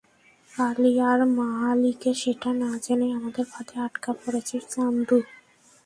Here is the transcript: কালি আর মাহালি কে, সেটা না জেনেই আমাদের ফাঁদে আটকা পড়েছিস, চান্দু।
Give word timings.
কালি 0.53 0.93
আর 1.09 1.19
মাহালি 1.37 1.91
কে, 2.01 2.11
সেটা 2.21 2.49
না 2.61 2.69
জেনেই 2.83 3.11
আমাদের 3.17 3.45
ফাঁদে 3.51 3.75
আটকা 3.85 4.11
পড়েছিস, 4.21 4.63
চান্দু। 4.73 5.17